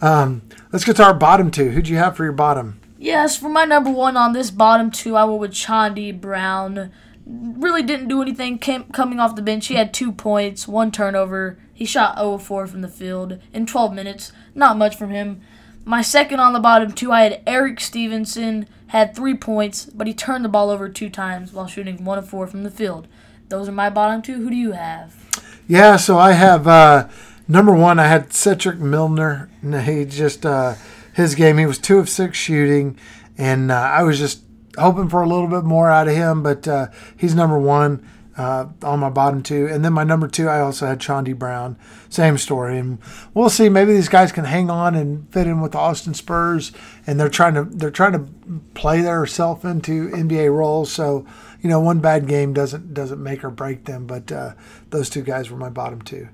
Um, 0.00 0.42
let's 0.72 0.84
get 0.84 0.96
to 0.96 1.04
our 1.04 1.14
bottom 1.14 1.50
two. 1.50 1.70
Who'd 1.70 1.88
you 1.88 1.96
have 1.96 2.16
for 2.16 2.24
your 2.24 2.32
bottom? 2.32 2.80
Yes, 2.98 3.36
for 3.36 3.48
my 3.48 3.64
number 3.64 3.90
one 3.90 4.16
on 4.16 4.32
this 4.32 4.50
bottom 4.50 4.90
two, 4.90 5.16
I 5.16 5.24
went 5.24 5.40
with 5.40 5.52
Chaundee 5.52 6.18
Brown. 6.20 6.90
Really 7.26 7.82
didn't 7.82 8.08
do 8.08 8.22
anything 8.22 8.58
came, 8.58 8.84
coming 8.84 9.20
off 9.20 9.36
the 9.36 9.42
bench. 9.42 9.66
He 9.66 9.74
had 9.74 9.92
two 9.92 10.12
points, 10.12 10.66
one 10.66 10.90
turnover. 10.90 11.58
He 11.74 11.84
shot 11.84 12.16
0 12.16 12.38
4 12.38 12.66
from 12.66 12.80
the 12.80 12.88
field 12.88 13.38
in 13.52 13.66
12 13.66 13.92
minutes. 13.94 14.32
Not 14.54 14.78
much 14.78 14.96
from 14.96 15.10
him. 15.10 15.42
My 15.84 16.02
second 16.02 16.40
on 16.40 16.52
the 16.52 16.60
bottom 16.60 16.92
two, 16.92 17.12
I 17.12 17.22
had 17.22 17.42
Erik 17.46 17.80
Stevenson, 17.80 18.66
had 18.88 19.14
three 19.14 19.34
points, 19.34 19.86
but 19.86 20.06
he 20.06 20.14
turned 20.14 20.44
the 20.44 20.48
ball 20.48 20.70
over 20.70 20.88
two 20.88 21.08
times 21.10 21.52
while 21.52 21.66
shooting 21.66 22.04
1 22.04 22.18
of 22.18 22.28
4 22.28 22.46
from 22.46 22.62
the 22.64 22.70
field. 22.70 23.06
Those 23.48 23.68
are 23.68 23.72
my 23.72 23.90
bottom 23.90 24.22
two. 24.22 24.34
Who 24.42 24.50
do 24.50 24.56
you 24.56 24.72
have? 24.72 25.27
Yeah, 25.68 25.96
so 25.96 26.18
I 26.18 26.32
have 26.32 26.66
uh, 26.66 27.08
number 27.46 27.74
one. 27.74 28.00
I 28.00 28.08
had 28.08 28.32
Cedric 28.32 28.78
Milner. 28.78 29.50
He 29.62 30.06
just 30.06 30.46
uh, 30.46 30.76
his 31.12 31.34
game. 31.34 31.58
He 31.58 31.66
was 31.66 31.78
two 31.78 31.98
of 31.98 32.08
six 32.08 32.38
shooting, 32.38 32.98
and 33.36 33.70
uh, 33.70 33.74
I 33.74 34.02
was 34.02 34.18
just 34.18 34.40
hoping 34.78 35.10
for 35.10 35.22
a 35.22 35.28
little 35.28 35.46
bit 35.46 35.64
more 35.64 35.90
out 35.90 36.08
of 36.08 36.14
him. 36.14 36.42
But 36.42 36.66
uh, 36.66 36.86
he's 37.18 37.34
number 37.34 37.58
one 37.58 38.02
uh, 38.38 38.68
on 38.82 39.00
my 39.00 39.10
bottom 39.10 39.42
two, 39.42 39.66
and 39.66 39.84
then 39.84 39.92
my 39.92 40.04
number 40.04 40.26
two. 40.26 40.48
I 40.48 40.60
also 40.60 40.86
had 40.86 41.00
Chaundee 41.00 41.38
Brown. 41.38 41.76
Same 42.08 42.38
story, 42.38 42.78
and 42.78 42.98
we'll 43.34 43.50
see. 43.50 43.68
Maybe 43.68 43.92
these 43.92 44.08
guys 44.08 44.32
can 44.32 44.46
hang 44.46 44.70
on 44.70 44.94
and 44.94 45.30
fit 45.30 45.46
in 45.46 45.60
with 45.60 45.72
the 45.72 45.78
Austin 45.78 46.14
Spurs, 46.14 46.72
and 47.06 47.20
they're 47.20 47.28
trying 47.28 47.52
to 47.52 47.64
they're 47.64 47.90
trying 47.90 48.12
to 48.12 48.26
play 48.72 49.02
themselves 49.02 49.66
into 49.66 50.08
NBA 50.08 50.50
roles. 50.50 50.90
So 50.90 51.26
you 51.60 51.68
know, 51.68 51.80
one 51.80 52.00
bad 52.00 52.26
game 52.26 52.52
doesn't 52.52 52.94
doesn't 52.94 53.22
make 53.22 53.44
or 53.44 53.50
break 53.50 53.84
them. 53.84 54.06
But 54.06 54.30
uh, 54.30 54.52
those 54.90 55.10
two 55.10 55.22
guys 55.22 55.50
were 55.50 55.56
my 55.56 55.70
bottom 55.70 56.02
two. 56.02 56.28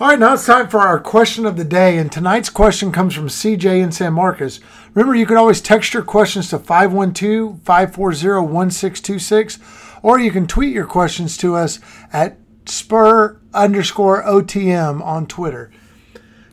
All 0.00 0.08
right, 0.08 0.18
now 0.18 0.34
it's 0.34 0.44
time 0.44 0.66
for 0.68 0.80
our 0.80 0.98
question 0.98 1.46
of 1.46 1.56
the 1.56 1.64
day. 1.64 1.98
And 1.98 2.10
tonight's 2.10 2.50
question 2.50 2.90
comes 2.90 3.14
from 3.14 3.28
CJ 3.28 3.80
in 3.80 3.92
San 3.92 4.12
Marcos. 4.12 4.58
Remember, 4.92 5.14
you 5.14 5.24
can 5.24 5.36
always 5.36 5.60
text 5.60 5.94
your 5.94 6.02
questions 6.02 6.50
to 6.50 6.58
512 6.58 7.60
540 7.62 8.42
1626, 8.52 9.58
or 10.02 10.18
you 10.18 10.32
can 10.32 10.48
tweet 10.48 10.74
your 10.74 10.86
questions 10.86 11.36
to 11.36 11.54
us 11.54 11.78
at 12.12 12.36
spur 12.66 13.38
underscore 13.52 14.24
OTM 14.24 15.00
on 15.00 15.26
Twitter. 15.26 15.70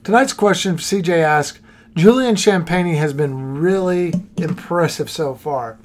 Tonight's 0.03 0.33
question, 0.33 0.77
CJ 0.77 1.23
asks 1.23 1.59
Julian 1.95 2.35
Champagnie 2.35 2.97
has 2.97 3.11
been 3.11 3.57
really 3.57 4.13
impressive 4.37 5.09
so 5.09 5.35
far. 5.35 5.77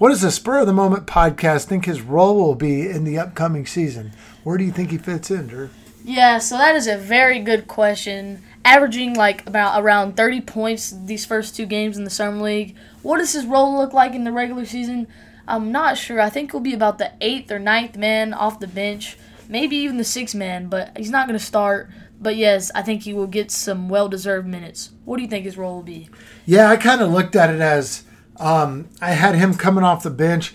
What 0.00 0.08
does 0.08 0.22
the 0.22 0.30
Spur 0.30 0.60
of 0.60 0.66
the 0.66 0.72
Moment 0.72 1.06
podcast 1.06 1.66
think 1.66 1.84
his 1.84 2.00
role 2.00 2.36
will 2.36 2.54
be 2.54 2.88
in 2.88 3.04
the 3.04 3.18
upcoming 3.18 3.66
season? 3.66 4.12
Where 4.44 4.56
do 4.56 4.64
you 4.64 4.72
think 4.72 4.90
he 4.90 4.96
fits 4.96 5.30
in, 5.30 5.46
Drew? 5.46 5.68
Yeah, 6.02 6.38
so 6.38 6.56
that 6.56 6.74
is 6.74 6.86
a 6.86 6.96
very 6.96 7.38
good 7.38 7.68
question. 7.68 8.42
Averaging 8.64 9.12
like 9.12 9.46
about 9.46 9.78
around 9.78 10.16
30 10.16 10.40
points 10.40 10.90
these 11.04 11.26
first 11.26 11.54
two 11.54 11.66
games 11.66 11.98
in 11.98 12.04
the 12.04 12.10
summer 12.10 12.40
league. 12.40 12.76
What 13.02 13.18
does 13.18 13.34
his 13.34 13.44
role 13.44 13.76
look 13.76 13.92
like 13.92 14.14
in 14.14 14.24
the 14.24 14.32
regular 14.32 14.64
season? 14.64 15.06
I'm 15.46 15.70
not 15.70 15.98
sure. 15.98 16.18
I 16.18 16.30
think 16.30 16.52
he'll 16.52 16.60
be 16.60 16.72
about 16.72 16.96
the 16.96 17.12
eighth 17.20 17.52
or 17.52 17.58
ninth 17.58 17.98
man 17.98 18.32
off 18.32 18.58
the 18.58 18.68
bench, 18.68 19.18
maybe 19.50 19.76
even 19.76 19.98
the 19.98 20.04
sixth 20.04 20.34
man, 20.34 20.68
but 20.68 20.96
he's 20.96 21.10
not 21.10 21.26
going 21.28 21.38
to 21.38 21.44
start. 21.44 21.90
But 22.18 22.36
yes, 22.36 22.70
I 22.74 22.80
think 22.80 23.02
he 23.02 23.12
will 23.12 23.26
get 23.26 23.50
some 23.50 23.90
well-deserved 23.90 24.48
minutes. 24.48 24.92
What 25.04 25.18
do 25.18 25.22
you 25.24 25.28
think 25.28 25.44
his 25.44 25.58
role 25.58 25.74
will 25.74 25.82
be? 25.82 26.08
Yeah, 26.46 26.70
I 26.70 26.78
kind 26.78 27.02
of 27.02 27.10
looked 27.10 27.36
at 27.36 27.54
it 27.54 27.60
as 27.60 28.04
um, 28.40 28.88
I 29.00 29.12
had 29.12 29.36
him 29.36 29.54
coming 29.54 29.84
off 29.84 30.02
the 30.02 30.10
bench. 30.10 30.54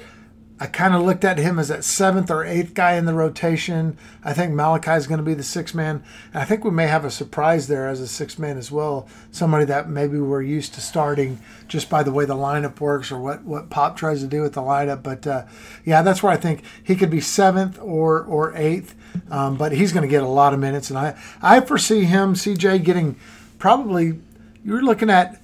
I 0.58 0.68
kind 0.68 0.96
of 0.96 1.04
looked 1.04 1.26
at 1.26 1.38
him 1.38 1.60
as 1.60 1.68
that 1.68 1.84
seventh 1.84 2.32
or 2.32 2.46
eighth 2.46 2.74
guy 2.74 2.94
in 2.94 3.06
the 3.06 3.14
rotation. 3.14 3.98
I 4.24 4.34
think 4.34 4.54
Malachi 4.54 4.92
is 4.92 5.06
going 5.06 5.18
to 5.18 5.24
be 5.24 5.34
the 5.34 5.44
sixth 5.44 5.76
man. 5.76 6.02
And 6.34 6.42
I 6.42 6.46
think 6.46 6.64
we 6.64 6.72
may 6.72 6.88
have 6.88 7.04
a 7.04 7.12
surprise 7.12 7.68
there 7.68 7.90
as 7.90 8.00
a 8.00 8.08
sixth 8.08 8.40
man 8.40 8.58
as 8.58 8.72
well. 8.72 9.08
Somebody 9.32 9.66
that 9.66 9.90
maybe 9.90 10.18
we're 10.18 10.42
used 10.42 10.74
to 10.76 10.82
starting 10.82 11.40
just 11.68 11.90
by 11.90 12.04
the 12.04 12.12
way 12.12 12.24
the 12.24 12.36
lineup 12.36 12.80
works 12.80 13.12
or 13.12 13.20
what, 13.20 13.44
what 13.44 13.70
Pop 13.70 13.98
tries 13.98 14.22
to 14.22 14.28
do 14.28 14.42
with 14.42 14.54
the 14.54 14.62
lineup. 14.62 15.04
But 15.04 15.28
uh, 15.28 15.46
yeah, 15.84 16.02
that's 16.02 16.24
where 16.24 16.32
I 16.32 16.38
think 16.38 16.64
he 16.82 16.96
could 16.96 17.12
be 17.12 17.22
seventh 17.22 17.78
or, 17.82 18.24
or 18.24 18.56
eighth. 18.56 18.96
Um, 19.30 19.58
but 19.58 19.74
he's 19.74 19.92
going 19.92 20.04
to 20.04 20.10
get 20.10 20.24
a 20.24 20.28
lot 20.28 20.54
of 20.54 20.60
minutes. 20.60 20.90
And 20.90 20.98
I, 20.98 21.18
I 21.42 21.60
foresee 21.60 22.06
him, 22.06 22.34
CJ, 22.34 22.84
getting 22.84 23.18
probably, 23.60 24.22
you're 24.64 24.82
looking 24.82 25.10
at 25.10 25.42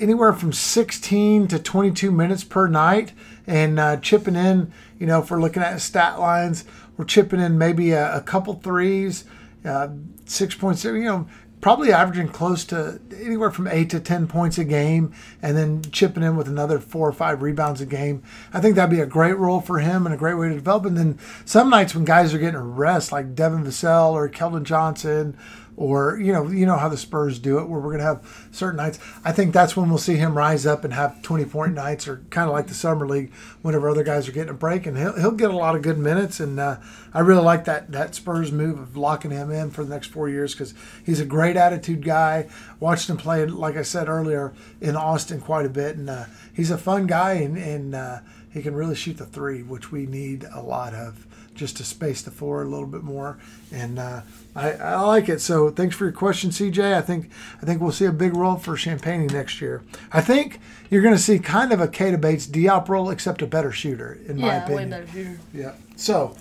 anywhere 0.00 0.32
from 0.32 0.52
16 0.52 1.48
to 1.48 1.58
22 1.58 2.10
minutes 2.10 2.44
per 2.44 2.66
night 2.66 3.12
and 3.46 3.78
uh, 3.78 3.96
chipping 3.98 4.36
in 4.36 4.72
you 4.98 5.06
know 5.06 5.20
if 5.20 5.30
we're 5.30 5.40
looking 5.40 5.62
at 5.62 5.80
stat 5.80 6.18
lines 6.18 6.64
we're 6.96 7.04
chipping 7.04 7.40
in 7.40 7.58
maybe 7.58 7.92
a, 7.92 8.16
a 8.16 8.20
couple 8.20 8.54
threes 8.54 9.24
uh, 9.64 9.88
6.0 10.24 10.84
you 10.94 11.04
know 11.04 11.28
probably 11.60 11.92
averaging 11.92 12.28
close 12.28 12.64
to 12.64 13.00
anywhere 13.20 13.50
from 13.50 13.66
8 13.66 13.90
to 13.90 14.00
10 14.00 14.26
points 14.26 14.58
a 14.58 14.64
game 14.64 15.12
and 15.42 15.56
then 15.56 15.82
chipping 15.90 16.22
in 16.22 16.36
with 16.36 16.48
another 16.48 16.78
four 16.78 17.08
or 17.08 17.12
five 17.12 17.42
rebounds 17.42 17.80
a 17.80 17.86
game. 17.86 18.22
I 18.52 18.60
think 18.60 18.76
that'd 18.76 18.90
be 18.90 19.00
a 19.00 19.06
great 19.06 19.36
role 19.36 19.60
for 19.60 19.78
him 19.78 20.06
and 20.06 20.14
a 20.14 20.18
great 20.18 20.34
way 20.34 20.48
to 20.48 20.54
develop. 20.54 20.86
And 20.86 20.96
then 20.96 21.18
some 21.44 21.68
nights 21.68 21.94
when 21.94 22.04
guys 22.04 22.32
are 22.32 22.38
getting 22.38 22.54
a 22.54 22.62
rest 22.62 23.12
like 23.12 23.34
devin 23.34 23.64
vassell 23.64 24.12
or 24.12 24.28
keldon 24.28 24.62
johnson 24.62 25.36
or 25.76 26.18
you 26.18 26.32
know 26.32 26.48
you 26.48 26.66
know 26.66 26.76
how 26.76 26.88
the 26.88 26.96
Spurs 26.96 27.38
do 27.38 27.58
it 27.58 27.68
where 27.68 27.80
we're 27.80 27.90
going 27.90 27.98
to 27.98 28.04
have 28.04 28.48
certain 28.52 28.76
nights. 28.76 28.98
I 29.24 29.32
think 29.32 29.52
that's 29.52 29.76
when 29.76 29.88
we'll 29.88 29.98
see 29.98 30.16
him 30.16 30.36
rise 30.36 30.66
up 30.66 30.84
and 30.84 30.92
have 30.92 31.22
20 31.22 31.44
point 31.46 31.74
nights 31.74 32.06
or 32.06 32.24
kind 32.30 32.48
of 32.48 32.54
like 32.54 32.66
the 32.66 32.74
summer 32.74 33.06
league 33.06 33.32
whenever 33.62 33.88
other 33.88 34.02
guys 34.02 34.28
are 34.28 34.32
getting 34.32 34.50
a 34.50 34.54
break 34.54 34.86
and 34.86 34.96
he'll, 34.96 35.18
he'll 35.18 35.30
get 35.30 35.50
a 35.50 35.56
lot 35.56 35.76
of 35.76 35.82
good 35.82 35.98
minutes 35.98 36.40
and 36.40 36.60
uh, 36.60 36.76
I 37.14 37.20
really 37.20 37.42
like 37.42 37.64
that 37.64 37.92
that 37.92 38.14
Spurs 38.14 38.52
move 38.52 38.78
of 38.78 38.96
locking 38.96 39.30
him 39.30 39.50
in 39.50 39.70
for 39.70 39.84
the 39.84 39.90
next 39.90 40.08
four 40.08 40.28
years 40.28 40.54
because 40.54 40.74
he's 41.04 41.20
a 41.20 41.26
great 41.26 41.56
attitude 41.56 42.04
guy. 42.04 42.48
Watched 42.78 43.08
him 43.08 43.16
play 43.16 43.44
like 43.46 43.76
I 43.76 43.82
said 43.82 44.08
earlier 44.08 44.52
in 44.80 44.96
Austin 44.96 45.40
quite 45.40 45.66
a 45.66 45.70
bit 45.70 45.96
and 45.96 46.10
uh, 46.10 46.24
he's 46.52 46.70
a 46.70 46.78
fun 46.78 47.06
guy 47.06 47.32
and, 47.32 47.56
and 47.56 47.94
uh, 47.94 48.18
he 48.52 48.62
can 48.62 48.74
really 48.74 48.94
shoot 48.94 49.16
the 49.16 49.26
three 49.26 49.62
which 49.62 49.90
we 49.90 50.06
need 50.06 50.44
a 50.52 50.60
lot 50.60 50.94
of 50.94 51.26
just 51.54 51.76
to 51.76 51.84
space 51.84 52.22
the 52.22 52.30
floor 52.30 52.62
a 52.62 52.66
little 52.66 52.86
bit 52.86 53.02
more. 53.02 53.38
And 53.72 53.98
uh, 53.98 54.22
I, 54.54 54.72
I 54.72 55.00
like 55.00 55.28
it. 55.28 55.40
So 55.40 55.70
thanks 55.70 55.94
for 55.94 56.04
your 56.04 56.12
question, 56.12 56.50
CJ. 56.50 56.94
I 56.94 57.02
think 57.02 57.30
I 57.62 57.66
think 57.66 57.80
we'll 57.80 57.92
see 57.92 58.06
a 58.06 58.12
big 58.12 58.34
role 58.34 58.56
for 58.56 58.76
Champagnie 58.76 59.30
next 59.30 59.60
year. 59.60 59.82
I 60.12 60.20
think 60.20 60.60
you're 60.90 61.02
going 61.02 61.14
to 61.14 61.20
see 61.20 61.38
kind 61.38 61.72
of 61.72 61.80
a 61.80 61.88
Keita 61.88 62.20
Bates-Diop 62.20 62.88
role, 62.88 63.10
except 63.10 63.42
a 63.42 63.46
better 63.46 63.72
shooter, 63.72 64.18
in 64.26 64.40
my 64.40 64.56
opinion. 64.56 64.90
Yeah, 64.90 64.96
way 64.96 65.02
better 65.02 65.12
shooter. 65.12 65.40
Yeah. 65.54 65.72
So, 65.96 66.36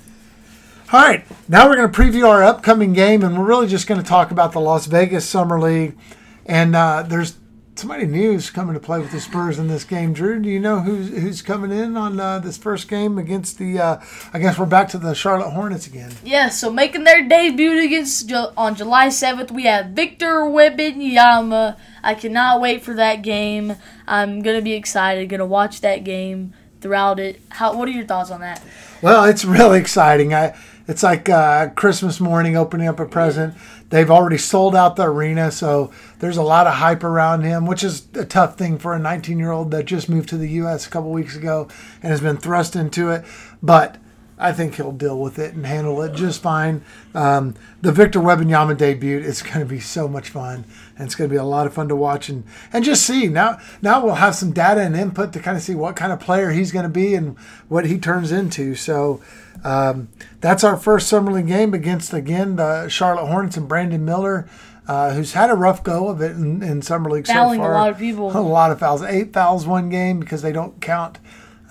all 0.91 1.01
right. 1.01 1.25
Now 1.47 1.67
we're 1.67 1.75
going 1.75 1.91
to 1.91 2.01
preview 2.01 2.27
our 2.27 2.43
upcoming 2.43 2.93
game, 2.93 3.23
and 3.23 3.37
we're 3.37 3.45
really 3.45 3.67
just 3.67 3.87
going 3.87 4.01
to 4.01 4.07
talk 4.07 4.31
about 4.31 4.53
the 4.53 4.61
Las 4.61 4.87
Vegas 4.87 5.27
Summer 5.27 5.59
League. 5.59 5.97
And 6.45 6.75
uh, 6.75 7.03
there's 7.03 7.35
somebody 7.79 8.05
news 8.05 8.49
coming 8.49 8.73
to 8.73 8.79
play 8.79 8.99
with 8.99 9.11
the 9.11 9.21
Spurs 9.21 9.57
in 9.57 9.69
this 9.69 9.85
game. 9.85 10.11
Drew, 10.11 10.41
do 10.41 10.49
you 10.49 10.59
know 10.59 10.81
who's 10.81 11.09
who's 11.09 11.41
coming 11.41 11.71
in 11.71 11.95
on 11.95 12.19
uh, 12.19 12.39
this 12.39 12.57
first 12.57 12.89
game 12.89 13.17
against 13.17 13.57
the? 13.57 13.79
Uh, 13.79 14.01
I 14.33 14.39
guess 14.39 14.59
we're 14.59 14.65
back 14.65 14.89
to 14.89 14.97
the 14.97 15.13
Charlotte 15.13 15.51
Hornets 15.51 15.87
again. 15.87 16.11
Yeah, 16.23 16.49
so 16.49 16.69
making 16.71 17.05
their 17.05 17.25
debut 17.27 17.81
against 17.81 18.29
on 18.57 18.75
July 18.75 19.07
7th, 19.07 19.51
we 19.51 19.63
have 19.63 19.87
Victor 19.87 20.41
Wembanyama. 20.41 21.77
I 22.03 22.15
cannot 22.15 22.59
wait 22.59 22.83
for 22.83 22.93
that 22.95 23.21
game. 23.21 23.75
I'm 24.05 24.41
gonna 24.41 24.61
be 24.61 24.73
excited. 24.73 25.29
Gonna 25.29 25.45
watch 25.45 25.79
that 25.79 26.03
game 26.03 26.53
throughout 26.81 27.17
it. 27.19 27.41
How? 27.49 27.77
What 27.77 27.87
are 27.87 27.91
your 27.91 28.05
thoughts 28.05 28.29
on 28.29 28.41
that? 28.41 28.61
Well, 29.01 29.23
it's 29.23 29.45
really 29.45 29.79
exciting. 29.79 30.33
I, 30.33 30.53
it's 30.89 31.03
like 31.03 31.29
uh, 31.29 31.69
Christmas 31.69 32.19
morning 32.19 32.57
opening 32.57 32.87
up 32.87 32.99
a 32.99 33.05
present. 33.05 33.53
They've 33.89 34.09
already 34.09 34.37
sold 34.37 34.75
out 34.75 34.95
the 34.95 35.07
arena, 35.07 35.51
so 35.51 35.91
there's 36.19 36.37
a 36.37 36.43
lot 36.43 36.67
of 36.67 36.75
hype 36.75 37.03
around 37.03 37.43
him, 37.43 37.65
which 37.65 37.83
is 37.83 38.07
a 38.13 38.25
tough 38.25 38.57
thing 38.57 38.77
for 38.77 38.93
a 38.93 38.99
19 38.99 39.39
year 39.39 39.51
old 39.51 39.71
that 39.71 39.85
just 39.85 40.09
moved 40.09 40.29
to 40.29 40.37
the 40.37 40.49
U.S. 40.49 40.85
a 40.85 40.89
couple 40.89 41.11
weeks 41.11 41.35
ago 41.35 41.67
and 42.03 42.11
has 42.11 42.21
been 42.21 42.37
thrust 42.37 42.75
into 42.75 43.09
it. 43.09 43.25
But 43.63 43.97
I 44.41 44.53
think 44.53 44.75
he'll 44.75 44.93
deal 44.93 45.19
with 45.19 45.37
it 45.37 45.53
and 45.53 45.65
handle 45.65 46.01
it 46.01 46.13
just 46.15 46.41
fine. 46.41 46.81
Um, 47.13 47.55
the 47.81 47.91
Victor 47.91 48.19
Wembanyama 48.19 48.77
debut 48.77 49.19
is 49.19 49.41
going 49.41 49.59
to 49.59 49.65
be 49.65 49.81
so 49.81 50.07
much 50.07 50.29
fun, 50.29 50.63
and 50.95 51.05
it's 51.05 51.13
going 51.15 51.29
to 51.29 51.33
be 51.33 51.37
a 51.37 51.43
lot 51.43 51.67
of 51.67 51.73
fun 51.73 51.89
to 51.89 51.95
watch 51.95 52.29
and, 52.29 52.45
and 52.71 52.85
just 52.85 53.05
see. 53.05 53.27
Now, 53.27 53.59
now 53.81 54.03
we'll 54.03 54.15
have 54.15 54.35
some 54.35 54.51
data 54.53 54.79
and 54.81 54.95
input 54.95 55.33
to 55.33 55.39
kind 55.39 55.57
of 55.57 55.63
see 55.63 55.75
what 55.75 55.95
kind 55.97 56.13
of 56.13 56.19
player 56.21 56.51
he's 56.51 56.71
going 56.71 56.83
to 56.83 56.89
be 56.89 57.15
and 57.15 57.37
what 57.67 57.85
he 57.85 57.97
turns 57.99 58.31
into. 58.31 58.75
So 58.75 59.21
um, 59.65 60.07
that's 60.39 60.63
our 60.63 60.77
first 60.77 61.09
summer 61.09 61.33
league 61.33 61.47
game 61.47 61.73
against 61.73 62.13
again 62.13 62.55
the 62.55 62.87
Charlotte 62.87 63.27
Hornets 63.27 63.57
and 63.57 63.67
Brandon 63.67 64.05
Miller. 64.05 64.47
uh, 64.87 65.13
who's 65.13 65.33
had 65.33 65.51
a 65.51 65.53
rough 65.53 65.83
go 65.83 66.07
of 66.07 66.19
it 66.21 66.31
in, 66.31 66.63
in 66.63 66.81
summer 66.81 67.11
league 67.11 67.27
Fouling 67.27 67.59
so 67.59 67.63
a 67.63 67.67
far. 67.67 67.73
lot 67.75 67.89
of 67.89 67.97
people. 67.99 68.35
A 68.35 68.39
lot 68.39 68.71
of 68.71 68.79
fouls. 68.79 69.03
Eight 69.03 69.31
fouls 69.33 69.67
one 69.67 69.89
game 69.89 70.19
because 70.19 70.41
they 70.41 70.51
don't 70.51 70.81
count. 70.81 71.19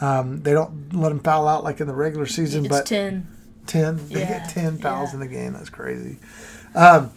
Um, 0.01 0.43
they 0.43 0.53
don't 0.53 0.95
let 0.95 1.09
them 1.09 1.21
foul 1.21 1.49
out 1.49 1.65
like 1.65 1.81
in 1.81 1.87
the 1.87 1.95
regular 1.95 2.27
season, 2.27 2.65
It's 2.67 2.69
but 2.69 2.87
10. 2.87 3.27
10. 3.67 4.09
They 4.09 4.21
Yeah, 4.21 4.41
get 4.41 4.51
10 4.51 4.79
fouls 4.79 5.11
yeah. 5.11 5.15
in 5.15 5.21
the 5.21 5.27
game. 5.27 5.53
That's 5.55 5.71
crazy. 5.71 6.19
Um, 6.75 7.11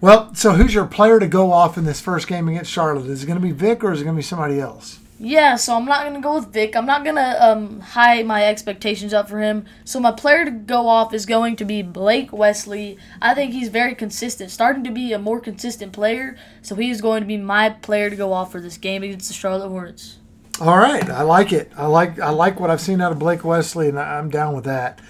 well, 0.00 0.34
so 0.34 0.52
who's 0.52 0.74
your 0.74 0.86
player 0.86 1.18
to 1.20 1.26
go 1.28 1.52
off 1.52 1.78
in 1.78 1.84
this 1.84 2.00
first 2.00 2.26
game 2.26 2.48
against 2.48 2.70
Charlotte? 2.70 3.06
Is 3.06 3.22
it 3.22 3.26
going 3.26 3.38
to 3.38 3.42
be 3.42 3.52
Vic 3.52 3.82
or 3.84 3.92
is 3.92 4.00
it 4.00 4.04
going 4.04 4.16
to 4.16 4.18
be 4.18 4.22
somebody 4.22 4.60
else? 4.60 4.98
Yeah, 5.24 5.54
so 5.54 5.76
I'm 5.76 5.84
not 5.84 6.02
gonna 6.02 6.20
go 6.20 6.34
with 6.34 6.52
Vic. 6.52 6.74
I'm 6.74 6.84
not 6.84 7.04
gonna 7.04 7.36
um, 7.38 7.78
high 7.78 8.24
my 8.24 8.44
expectations 8.44 9.14
up 9.14 9.28
for 9.28 9.38
him. 9.40 9.66
So 9.84 10.00
my 10.00 10.10
player 10.10 10.44
to 10.44 10.50
go 10.50 10.88
off 10.88 11.14
is 11.14 11.26
going 11.26 11.54
to 11.56 11.64
be 11.64 11.80
Blake 11.80 12.32
Wesley. 12.32 12.98
I 13.20 13.32
think 13.32 13.52
he's 13.52 13.68
very 13.68 13.94
consistent, 13.94 14.50
starting 14.50 14.82
to 14.82 14.90
be 14.90 15.12
a 15.12 15.20
more 15.20 15.38
consistent 15.38 15.92
player. 15.92 16.36
So 16.60 16.74
he 16.74 16.90
is 16.90 17.00
going 17.00 17.20
to 17.20 17.26
be 17.28 17.36
my 17.36 17.70
player 17.70 18.10
to 18.10 18.16
go 18.16 18.32
off 18.32 18.50
for 18.50 18.60
this 18.60 18.76
game 18.76 19.04
against 19.04 19.28
the 19.28 19.34
Charlotte 19.34 19.68
Hornets. 19.68 20.16
All 20.62 20.78
right, 20.78 21.10
I 21.10 21.22
like 21.22 21.52
it. 21.52 21.72
I 21.76 21.86
like 21.86 22.20
I 22.20 22.30
like 22.30 22.60
what 22.60 22.70
I've 22.70 22.80
seen 22.80 23.00
out 23.00 23.10
of 23.10 23.18
Blake 23.18 23.42
Wesley, 23.42 23.88
and 23.88 23.98
I'm 23.98 24.30
down 24.30 24.54
with 24.54 24.62
that. 24.62 25.00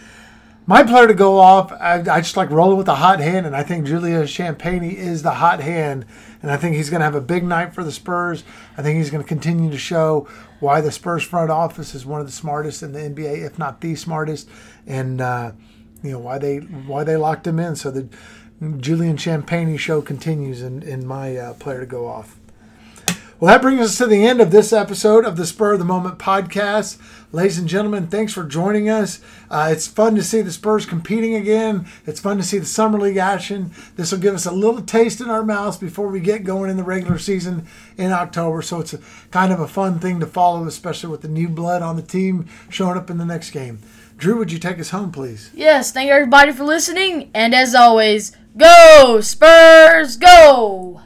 My 0.64 0.82
player 0.82 1.06
to 1.06 1.12
go 1.12 1.38
off, 1.38 1.70
I, 1.72 1.96
I 1.96 2.22
just 2.22 2.38
like 2.38 2.48
rolling 2.48 2.78
with 2.78 2.86
the 2.86 2.94
hot 2.94 3.20
hand, 3.20 3.44
and 3.44 3.54
I 3.54 3.62
think 3.62 3.86
Julia 3.86 4.22
Champagnie 4.22 4.94
is 4.94 5.22
the 5.22 5.32
hot 5.32 5.60
hand, 5.60 6.06
and 6.40 6.50
I 6.50 6.56
think 6.56 6.76
he's 6.76 6.88
going 6.88 7.00
to 7.00 7.04
have 7.04 7.14
a 7.14 7.20
big 7.20 7.44
night 7.44 7.74
for 7.74 7.84
the 7.84 7.92
Spurs. 7.92 8.44
I 8.78 8.82
think 8.82 8.96
he's 8.96 9.10
going 9.10 9.22
to 9.22 9.28
continue 9.28 9.70
to 9.70 9.76
show 9.76 10.26
why 10.60 10.80
the 10.80 10.90
Spurs 10.90 11.22
front 11.22 11.50
office 11.50 11.94
is 11.94 12.06
one 12.06 12.22
of 12.22 12.26
the 12.26 12.32
smartest 12.32 12.82
in 12.82 12.92
the 12.92 13.00
NBA, 13.00 13.44
if 13.44 13.58
not 13.58 13.82
the 13.82 13.94
smartest, 13.94 14.48
and 14.86 15.20
uh, 15.20 15.52
you 16.02 16.12
know 16.12 16.18
why 16.18 16.38
they 16.38 16.60
why 16.60 17.04
they 17.04 17.16
locked 17.18 17.46
him 17.46 17.58
in. 17.58 17.76
So 17.76 17.90
the 17.90 18.08
Julian 18.78 19.18
Champagnie 19.18 19.78
show 19.78 20.00
continues 20.00 20.62
in 20.62 20.82
in 20.82 21.06
my 21.06 21.36
uh, 21.36 21.52
player 21.52 21.80
to 21.80 21.86
go 21.86 22.06
off. 22.06 22.38
Well, 23.42 23.50
that 23.50 23.60
brings 23.60 23.80
us 23.80 23.98
to 23.98 24.06
the 24.06 24.24
end 24.24 24.40
of 24.40 24.52
this 24.52 24.72
episode 24.72 25.24
of 25.24 25.34
the 25.34 25.46
Spur 25.46 25.72
of 25.72 25.80
the 25.80 25.84
Moment 25.84 26.16
podcast. 26.16 26.96
Ladies 27.32 27.58
and 27.58 27.66
gentlemen, 27.66 28.06
thanks 28.06 28.32
for 28.32 28.44
joining 28.44 28.88
us. 28.88 29.20
Uh, 29.50 29.68
it's 29.72 29.88
fun 29.88 30.14
to 30.14 30.22
see 30.22 30.42
the 30.42 30.52
Spurs 30.52 30.86
competing 30.86 31.34
again. 31.34 31.88
It's 32.06 32.20
fun 32.20 32.36
to 32.36 32.44
see 32.44 32.58
the 32.58 32.66
Summer 32.66 33.00
League 33.00 33.16
action. 33.16 33.72
This 33.96 34.12
will 34.12 34.20
give 34.20 34.36
us 34.36 34.46
a 34.46 34.52
little 34.52 34.80
taste 34.80 35.20
in 35.20 35.28
our 35.28 35.42
mouths 35.42 35.76
before 35.76 36.06
we 36.06 36.20
get 36.20 36.44
going 36.44 36.70
in 36.70 36.76
the 36.76 36.84
regular 36.84 37.18
season 37.18 37.66
in 37.98 38.12
October. 38.12 38.62
So 38.62 38.78
it's 38.78 38.94
a, 38.94 39.00
kind 39.32 39.52
of 39.52 39.58
a 39.58 39.66
fun 39.66 39.98
thing 39.98 40.20
to 40.20 40.26
follow, 40.26 40.64
especially 40.68 41.10
with 41.10 41.22
the 41.22 41.26
new 41.26 41.48
blood 41.48 41.82
on 41.82 41.96
the 41.96 42.02
team 42.02 42.46
showing 42.70 42.96
up 42.96 43.10
in 43.10 43.18
the 43.18 43.24
next 43.24 43.50
game. 43.50 43.80
Drew, 44.16 44.38
would 44.38 44.52
you 44.52 44.60
take 44.60 44.78
us 44.78 44.90
home, 44.90 45.10
please? 45.10 45.50
Yes, 45.52 45.90
thank 45.90 46.06
you 46.06 46.14
everybody 46.14 46.52
for 46.52 46.62
listening, 46.62 47.32
and 47.34 47.56
as 47.56 47.74
always, 47.74 48.36
go 48.56 49.20
Spurs, 49.20 50.16
go! 50.16 51.02